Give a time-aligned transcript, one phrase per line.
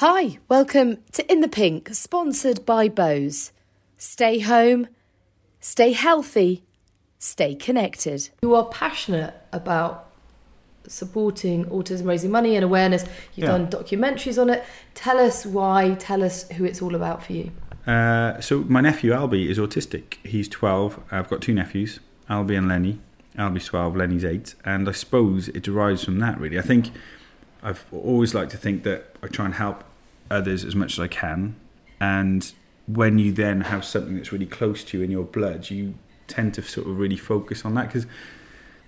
[0.00, 3.50] Hi, welcome to In the Pink, sponsored by Bose.
[3.96, 4.86] Stay home,
[5.58, 6.62] stay healthy,
[7.18, 8.28] stay connected.
[8.40, 10.08] You are passionate about
[10.86, 13.06] supporting autism, raising money and awareness.
[13.34, 13.58] You've Yeah.
[13.58, 14.64] done documentaries on it.
[14.94, 17.50] Tell us why, tell us who it's all about for you.
[17.84, 20.18] Uh, so my nephew Alby is autistic.
[20.22, 21.00] He's 12.
[21.10, 21.98] I've got two nephews,
[22.30, 23.00] Alby and Lenny.
[23.36, 24.54] Alby's 12, Lenny's 8.
[24.64, 26.56] And I suppose it derives from that, really.
[26.56, 26.92] I think
[27.64, 29.82] I've always liked to think that I try and help
[30.30, 31.56] others as much as I can.
[32.00, 32.50] And
[32.86, 35.94] when you then have something that's really close to you in your blood, you
[36.26, 38.06] tend to sort of really focus on that because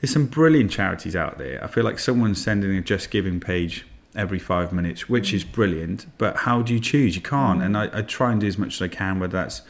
[0.00, 1.62] there's some brilliant charities out there.
[1.62, 3.86] I feel like someone's sending a Just Giving page
[4.16, 5.52] every five minutes, which is mm.
[5.52, 6.06] brilliant.
[6.18, 7.16] But how do you choose?
[7.16, 7.60] You can't.
[7.60, 7.64] Mm.
[7.64, 9.62] And I, I try and do as much as I can, whether that's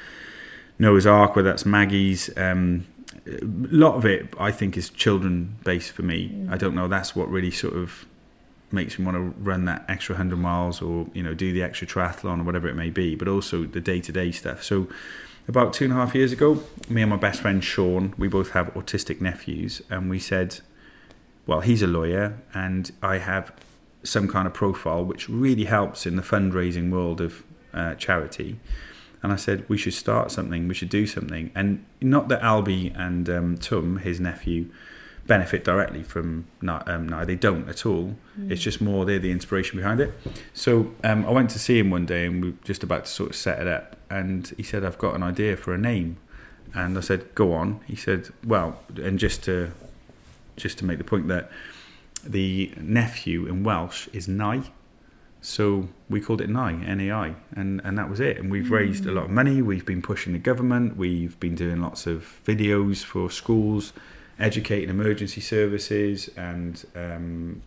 [0.79, 2.31] Noah's Ark, whether that's Maggie's.
[2.37, 2.87] Um,
[3.27, 6.29] a lot of it, I think, is children based for me.
[6.29, 6.53] Mm.
[6.53, 6.89] I don't know.
[6.89, 8.07] That's what really sort of
[8.73, 11.87] makes me want to run that extra hundred miles or you know do the extra
[11.87, 13.15] triathlon or whatever it may be.
[13.15, 14.63] But also the day to day stuff.
[14.63, 14.89] So
[15.49, 18.51] about two and a half years ago, me and my best friend Sean, we both
[18.51, 20.61] have autistic nephews, and we said,
[21.47, 23.53] well, he's a lawyer, and I have
[24.03, 27.43] some kind of profile which really helps in the fundraising world of
[27.75, 28.59] uh, charity.
[29.23, 31.51] And I said, we should start something, we should do something.
[31.55, 34.71] And not that Alby and um, Tum, his nephew,
[35.31, 38.17] benefit directly from no, um, no, they don't at all.
[38.49, 40.13] It's just more they're the inspiration behind it.
[40.55, 43.11] So um, I went to see him one day and we were just about to
[43.13, 43.95] sort of set it up.
[44.11, 46.17] And he said, I've got an idea for a name.
[46.75, 47.79] And I said, go on.
[47.87, 49.71] He said, well, and just to
[50.57, 51.49] just to make the point that
[52.25, 54.63] the nephew in Welsh is Nai.
[55.41, 58.37] So we called it NAI, N-A-I, and, and that was it.
[58.37, 59.63] And we've raised a lot of money.
[59.63, 60.97] We've been pushing the government.
[60.97, 63.95] We've been doing lots of videos for schools,
[64.41, 67.63] educating emergency services, and um,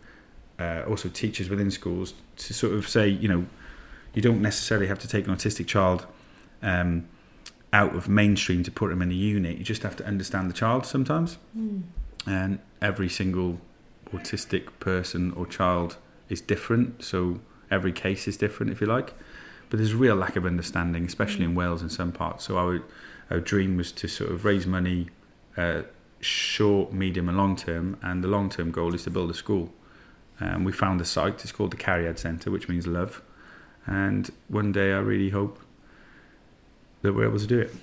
[0.60, 3.46] uh, also teachers within schools to sort of say, you know,
[4.14, 6.06] you don't necessarily have to take an autistic child
[6.62, 7.08] um,
[7.72, 9.58] out of mainstream to put them in a unit.
[9.58, 11.38] You just have to understand the child sometimes.
[12.26, 13.60] And every single
[14.14, 15.98] autistic person or child
[16.30, 17.04] is different.
[17.04, 17.42] So
[17.72, 19.14] every case is different, if you like.
[19.70, 22.46] But there's a real lack of understanding, especially in Wales in some parts.
[22.46, 22.84] So our,
[23.32, 25.08] our dream was to sort of raise money,
[25.58, 25.82] uh,
[26.24, 27.98] short, medium, and long term.
[28.02, 29.72] And the long term goal is to build a school.
[30.40, 31.44] Um, we found a site.
[31.44, 33.22] It's called the Cariad Centre, which means love.
[33.86, 35.60] And one day, I really hope
[37.02, 37.76] that we're able to do it.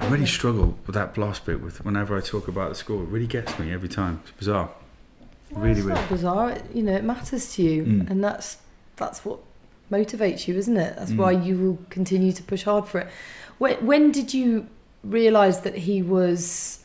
[0.00, 1.60] I really struggle with that last bit.
[1.60, 4.20] With whenever I talk about the school, it really gets me every time.
[4.22, 4.70] It's bizarre.
[5.50, 5.96] Well, really it's weird.
[5.98, 6.50] not bizarre.
[6.52, 8.10] It, you know, it matters to you, Mm.
[8.10, 8.58] and that's
[8.96, 9.40] that's what
[9.90, 10.96] motivates you, isn't it?
[10.96, 11.16] That's Mm.
[11.16, 13.08] why you will continue to push hard for it.
[13.58, 14.68] When, when did you
[15.04, 16.84] realise that he was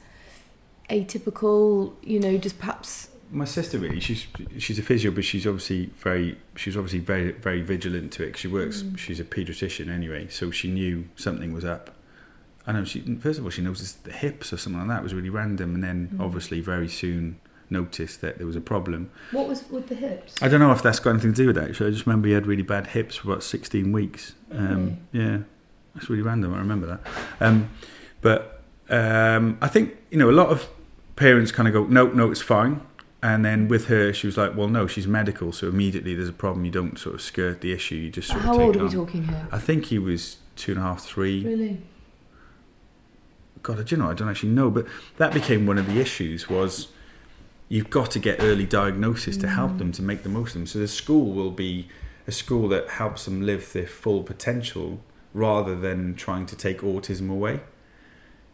[0.90, 1.94] atypical?
[2.04, 3.10] You know, just perhaps.
[3.32, 4.26] My sister really, she's
[4.58, 8.32] she's a physio, but she's obviously very she's obviously very very vigilant to it.
[8.34, 8.82] 'cause she works.
[8.82, 8.98] Mm.
[8.98, 11.96] She's a paediatrician anyway, so she knew something was up.
[12.66, 15.14] I know she first of all she noticed the hips or something like that was
[15.14, 16.20] really random, and then Mm.
[16.22, 17.36] obviously very soon
[17.70, 19.12] noticed that there was a problem.
[19.32, 20.34] What was with the hips?
[20.42, 21.70] I don't know if that's got anything to do with that.
[21.70, 24.34] Actually, I just remember he had really bad hips for about sixteen weeks.
[24.52, 25.42] Um, Yeah,
[25.94, 26.52] that's really random.
[26.56, 27.02] I remember that.
[27.40, 27.70] Um,
[28.22, 30.68] but um, I think you know a lot of
[31.16, 32.82] parents kind of go, no, no, it's fine.
[33.22, 36.34] And then with her, she was like, well, no, she's medical, so immediately there's a
[36.34, 36.64] problem.
[36.64, 37.96] You don't sort of skirt the issue.
[37.96, 38.92] You just sort How of take old are we on.
[38.92, 39.48] talking here?
[39.52, 41.44] I think he was two and a half, three.
[41.44, 41.82] Really?
[43.62, 44.10] God, do you know?
[44.10, 44.86] I don't actually know, but
[45.18, 46.50] that became one of the issues.
[46.50, 46.88] Was
[47.68, 50.66] you've got to get early diagnosis to help them to make the most of them.
[50.66, 51.90] So the school will be
[52.26, 55.02] a school that helps them live their full potential,
[55.34, 57.60] rather than trying to take autism away.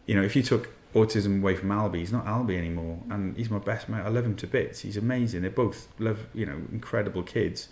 [0.06, 3.50] You know, if you took autism away from Alby, he's not Alby anymore, and he's
[3.50, 4.00] my best mate.
[4.00, 4.80] I love him to bits.
[4.80, 5.42] He's amazing.
[5.42, 7.68] They're both love, you know, incredible kids,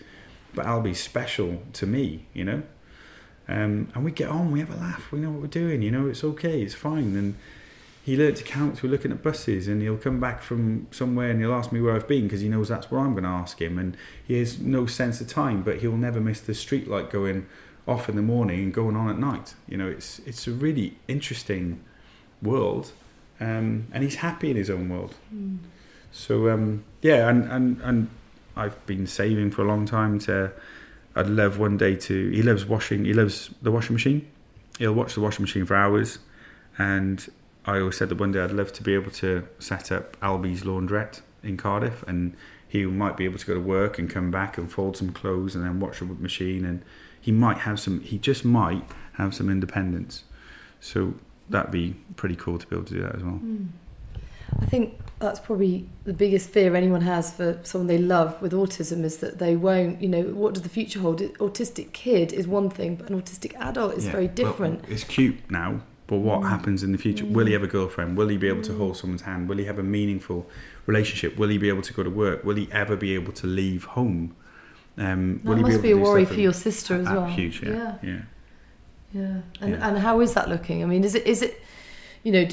[0.54, 2.26] but Alby's special to me.
[2.34, 2.62] You know.
[3.46, 5.90] Um, and we get on, we have a laugh, we know what we're doing, you
[5.90, 7.14] know, it's okay, it's fine.
[7.14, 7.34] And
[8.02, 11.40] he learnt to count, we're looking at buses, and he'll come back from somewhere and
[11.40, 13.60] he'll ask me where I've been because he knows that's where I'm going to ask
[13.60, 13.78] him.
[13.78, 13.96] And
[14.26, 17.46] he has no sense of time, but he'll never miss the street light going
[17.86, 19.54] off in the morning and going on at night.
[19.68, 21.82] You know, it's, it's a really interesting
[22.44, 22.92] world,
[23.40, 25.14] um, and he's happy in his own world.
[26.12, 28.08] So, um, yeah, and, and, and
[28.56, 30.52] I've been saving for a long time to.
[31.16, 32.30] I'd love one day to.
[32.30, 33.04] He loves washing.
[33.04, 34.28] He loves the washing machine.
[34.78, 36.18] He'll watch the washing machine for hours,
[36.78, 37.28] and
[37.64, 40.62] I always said that one day I'd love to be able to set up Alby's
[40.62, 42.36] laundrette in Cardiff, and
[42.66, 45.54] he might be able to go to work and come back and fold some clothes
[45.54, 46.82] and then watch the machine, and
[47.20, 48.00] he might have some.
[48.00, 50.24] He just might have some independence.
[50.80, 51.14] So
[51.50, 53.40] that'd be pretty cool to be able to do that as well.
[54.60, 59.02] I think that's probably the biggest fear anyone has for someone they love with autism
[59.04, 60.00] is that they won't.
[60.02, 61.20] You know, what does the future hold?
[61.20, 64.12] Autistic kid is one thing, but an autistic adult is Yeah.
[64.12, 64.84] very Well, different.
[64.88, 66.48] it's cute now, but what Mm.
[66.50, 67.24] happens in the future?
[67.24, 68.16] Will he have a girlfriend?
[68.16, 69.48] Will he be able to hold someone's hand?
[69.48, 70.46] Will he have a meaningful
[70.86, 71.36] relationship?
[71.38, 72.44] Will he be able to go to work?
[72.44, 74.34] Will he ever be able to leave home?
[74.96, 77.26] Um, will that he must able be a worry for your sister as well.
[77.26, 78.18] Huge, yeah, yeah, yeah.
[79.14, 79.40] Yeah.
[79.60, 79.88] And Yeah.
[79.88, 80.82] and how is that looking?
[80.82, 81.62] I mean, is it is it,
[82.24, 82.46] you know,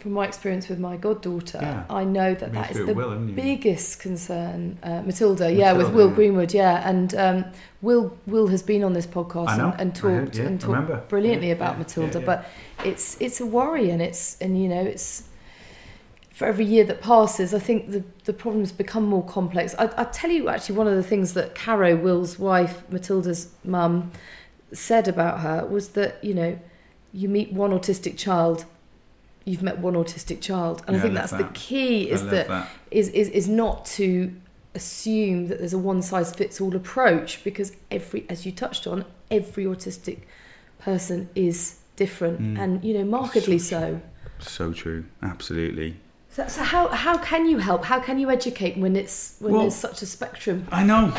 [0.00, 1.84] from my experience with my goddaughter, Yeah.
[1.88, 4.78] I know that that is the Will, biggest concern.
[4.82, 6.14] Uh, Matilda, yeah, with Will yeah.
[6.14, 7.44] Greenwood, yeah, and um,
[7.82, 11.08] Will Will has been on this podcast and, and I heard, talked yeah, and talked
[11.08, 12.26] brilliantly Yeah, about yeah, Matilda, yeah, yeah.
[12.26, 12.46] but
[12.84, 15.24] it's it's a worry and it's and you know it's
[16.36, 19.74] for every year that passes, I think the, the problems become more complex.
[19.78, 24.12] I, I'll tell you actually one of the things that Caro, Will's wife, Matilda's mum,
[24.72, 26.58] said about her was that, you know,
[27.12, 28.64] you meet one autistic child,
[29.44, 30.82] you've met one autistic child.
[30.86, 32.68] And Yeah, I think I that's love the key is that, that.
[32.90, 34.34] Is, is is not to
[34.74, 39.04] assume that there's a one size fits all approach because every as you touched on,
[39.30, 40.18] every autistic
[40.78, 42.58] person is different Mm.
[42.58, 44.00] and you know markedly So so.
[44.38, 45.96] So true, absolutely.
[46.30, 47.84] So, so how how can you help?
[47.86, 50.66] How can you educate when it's when Well- there's such a spectrum?
[50.70, 51.14] I know.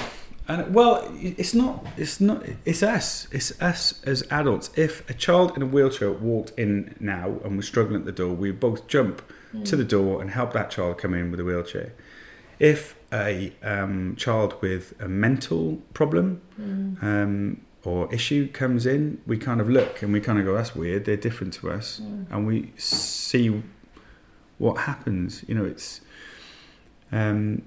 [0.47, 1.85] And well, it's not.
[1.97, 2.43] It's not.
[2.63, 3.27] It's us.
[3.31, 4.69] It's us as adults.
[4.75, 8.33] If a child in a wheelchair walked in now and was struggling at the door,
[8.33, 9.21] we would both jump
[9.65, 11.93] to the door and help that child come in with a wheelchair.
[12.59, 16.41] If a um, child with a mental problem
[17.01, 20.75] um, or issue comes in, we kind of look and we kind of go, "That's
[20.75, 21.05] weird.
[21.05, 21.99] They're different to us,"
[22.31, 23.63] and we see
[24.59, 25.43] what happens.
[25.47, 26.01] You know, it's.
[27.11, 27.63] Um,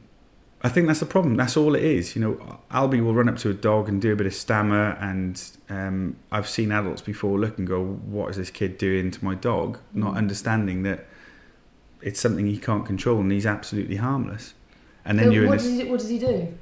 [0.63, 1.37] I think that's the problem.
[1.37, 2.15] That's all it is.
[2.15, 4.91] You know, Alby will run up to a dog and do a bit of stammer,
[5.01, 9.25] and um, I've seen adults before look and go, "What is this kid doing to
[9.25, 11.07] my dog?" Not understanding that
[12.03, 14.55] it's something he can't control and he's absolutely harmless.
[15.05, 15.67] And then So you're in what, this.
[15.69, 16.55] does he, what does he do?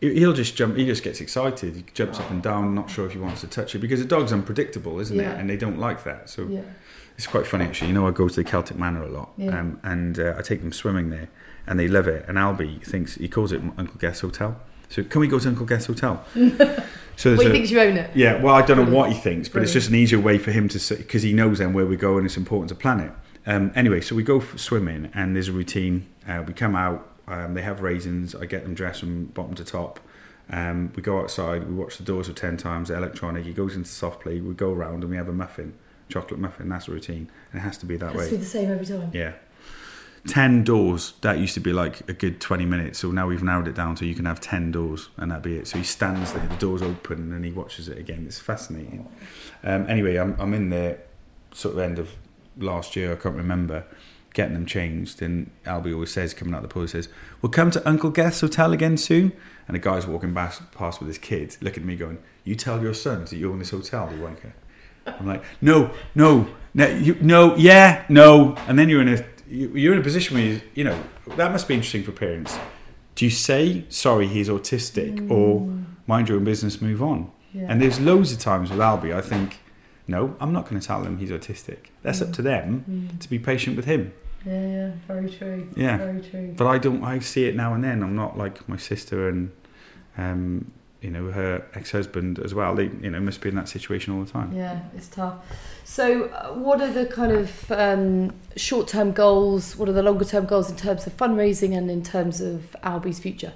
[0.00, 0.76] he- He'll just jump.
[0.76, 1.76] He just gets excited.
[1.76, 4.04] He jumps up and down, not sure if he wants to touch it because a
[4.06, 5.32] dog's unpredictable, isn't Yeah.
[5.34, 5.40] it?
[5.40, 6.30] And they don't like that.
[6.30, 6.60] So Yeah.
[7.16, 7.88] it's quite funny actually.
[7.88, 9.58] You know, I go to the Celtic Manor a lot, Yeah.
[9.60, 11.28] um, and uh, I take them swimming there,
[11.68, 12.24] and they love it.
[12.28, 14.58] And Alby thinks he calls it Uncle Guest Hotel.
[14.88, 16.24] So can we go to Uncle Guest Hotel?
[17.16, 18.10] so Well, he a, thinks you own it.
[18.16, 18.40] yeah.
[18.42, 20.68] Well, I don't know what he thinks, but it's just an easier way for him
[20.68, 23.12] to say because he knows then where we go and it's important to plan it.
[23.46, 26.06] Um, anyway, so we go for swimming, and there's a routine.
[26.26, 27.06] Uh, we come out.
[27.26, 28.34] Um, they have raisins.
[28.34, 30.00] I get them dressed from bottom to top.
[30.50, 31.66] Um, we go outside.
[31.68, 32.90] We watch the doors of ten times.
[32.90, 33.44] Electronic.
[33.44, 34.40] He goes into soft play.
[34.40, 35.74] We go around and we have a muffin,
[36.08, 36.68] chocolate muffin.
[36.68, 38.24] That's the routine, and it has to be that Has way.
[38.26, 39.10] to be the same every time.
[39.14, 39.32] Yeah.
[40.26, 42.98] 10 doors, that used to be like a good 20 minutes.
[42.98, 45.56] So now we've narrowed it down so you can have 10 doors and that'd be
[45.56, 45.66] it.
[45.68, 48.24] So he stands there, the door's open, and he watches it again.
[48.26, 49.08] It's fascinating.
[49.62, 51.00] Um, anyway, I'm, I'm in there
[51.52, 52.14] sort of end of
[52.58, 53.84] last year, I can't remember,
[54.34, 55.22] getting them changed.
[55.22, 57.08] And Alby always says, coming out the pool, says,
[57.40, 59.32] We'll come to Uncle Guest's hotel again soon.
[59.66, 62.82] And the guy's walking past, past with his kid, looking at me going, You tell
[62.82, 64.52] your sons that you're in this hotel, you wanker.
[65.18, 68.54] I'm like, no, no, no, you, no, yeah, no.
[68.66, 71.02] And then you're in a you're in a position where you, you know
[71.36, 72.58] that must be interesting for parents.
[73.14, 75.30] Do you say sorry, he's autistic, mm.
[75.30, 75.68] or
[76.06, 77.30] mind your own business, move on?
[77.52, 77.66] Yeah.
[77.68, 79.60] And there's loads of times with Alby, I think,
[80.06, 81.86] no, I'm not going to tell him he's autistic.
[82.02, 82.34] That's up mm.
[82.34, 83.20] to them mm.
[83.20, 84.12] to be patient with him.
[84.46, 85.68] Yeah, yeah, very true.
[85.76, 85.96] Yeah.
[85.98, 86.54] Very true.
[86.56, 87.02] But I don't.
[87.02, 88.02] I see it now and then.
[88.02, 89.50] I'm not like my sister and,
[90.16, 92.74] um, you know, her ex-husband as well.
[92.74, 94.52] They, you know, must be in that situation all the time.
[94.52, 95.36] Yeah, it's tough.
[95.84, 99.76] So, uh, what are the kind of um, short term goals?
[99.76, 103.20] What are the longer term goals in terms of fundraising and in terms of Alby's
[103.20, 103.52] future?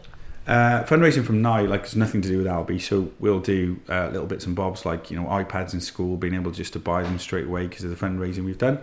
[0.46, 2.78] Uh, fundraising from now, like, it's nothing to do with Alby.
[2.78, 6.34] So we'll do uh, little bits and bobs, like you know, iPads in school, being
[6.34, 8.78] able just to buy them straight away because of the fundraising we've done.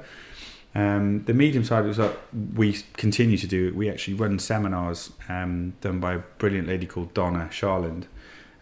[0.75, 2.17] Um, the medium side is that
[2.55, 3.73] we continue to do.
[3.73, 8.05] We actually run seminars um, done by a brilliant lady called Donna Sharland,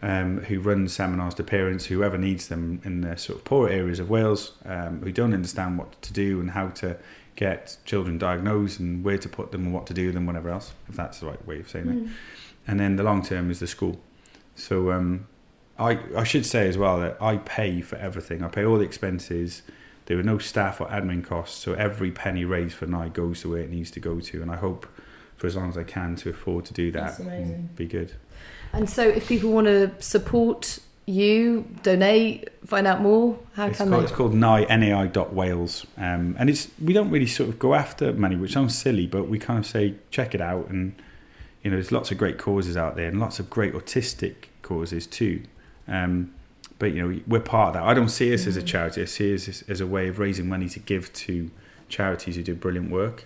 [0.02, 3.98] um, who runs seminars to parents whoever needs them in the sort of poorer areas
[3.98, 6.96] of Wales um, who don't understand what to do and how to
[7.34, 10.50] get children diagnosed and where to put them and what to do with them, whatever
[10.50, 12.10] else, if that's the right way of saying it
[12.68, 13.98] and then the long term is the school.
[14.54, 15.26] So um,
[15.78, 18.44] I I should say as well that I pay for everything.
[18.44, 19.62] I pay all the expenses.
[20.06, 23.50] There are no staff or admin costs, so every penny raised for Nai goes to
[23.50, 24.86] where it needs to go to, and I hope
[25.38, 27.00] for as long as I can to afford to do that.
[27.00, 27.54] That's amazing.
[27.54, 28.12] and Be good.
[28.72, 33.88] And so, if people want to support you, donate, find out more, how It's can
[33.88, 34.04] called, they?
[34.04, 37.74] it's called NI, NAI dot Wales, um, and it's we don't really sort of go
[37.74, 40.94] after money, which sounds silly, but we kind of say check it out, and
[41.62, 45.06] you know there's lots of great causes out there, and lots of great autistic causes
[45.06, 45.44] too.
[45.86, 46.34] Um,
[46.78, 47.82] but you know we're part of that.
[47.84, 49.00] I don't see us as a charity.
[49.00, 51.50] I see us as, as a way of raising money to give to
[51.88, 53.24] charities who do brilliant work.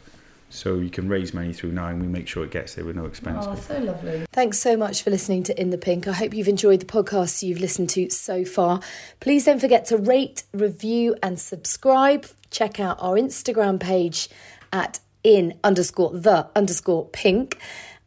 [0.53, 1.95] So you can raise money through Nai.
[1.95, 3.47] We make sure it gets there with no expense.
[3.49, 4.27] Oh, so lovely.
[4.33, 6.07] Thanks so much for listening to In the Pink.
[6.07, 8.81] I hope you've enjoyed the podcasts you've listened to so far.
[9.19, 12.27] Please don't forget to rate, review, and subscribe.
[12.51, 14.29] Check out our Instagram page
[14.75, 17.59] at in underscore the underscore pink.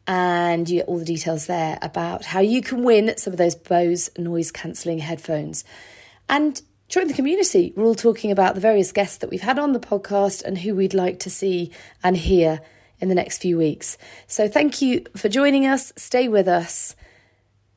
[0.06, 3.56] And you get all the details there about how you can win some of those
[3.56, 5.64] Bose noise cancelling headphones.
[6.28, 7.72] And join the community.
[7.76, 10.74] We're all talking about the various guests that we've had on the podcast and who
[10.74, 11.70] we'd like to see
[12.02, 12.60] and hear
[13.00, 13.98] in the next few weeks.
[14.26, 15.92] So thank you for joining us.
[15.96, 16.94] Stay with us.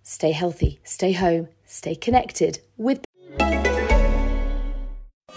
[0.04, 3.04] Stay healthy, stay home, stay connected with.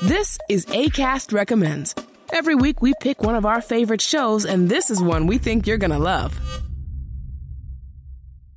[0.00, 1.94] This is ACAST Recommends.
[2.32, 5.66] Every week we pick one of our favorite shows, and this is one we think
[5.66, 6.40] you're going to love.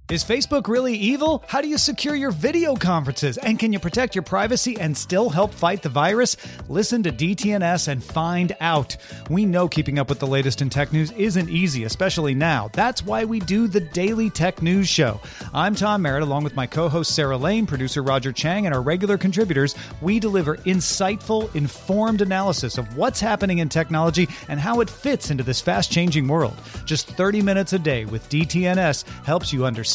[0.08, 1.44] Is Facebook really evil?
[1.48, 3.40] How do you secure your video conferences?
[3.40, 6.38] And can you protect your privacy and still help fight the virus?
[6.70, 8.98] Listen to DTNS and find out.
[9.32, 12.70] We know keeping up with the latest in tech news isn't easy, especially now.
[12.74, 15.20] That's why we do the Daily Tech News Show.
[15.56, 18.84] I'm Tom Merritt, along with my co host Sarah Lane, producer Roger Chang, and our
[18.84, 19.74] regular contributors.
[20.02, 25.44] We deliver insightful, informed analysis of what's happening in technology and how it fits into
[25.44, 26.54] this fast changing world.
[26.86, 29.95] Just 30 minutes a day with DTNS helps you understand